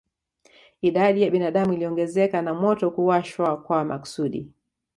[0.81, 4.51] Idadi ya binadamu iliongezeka na moto kuwashwa kwa makusudi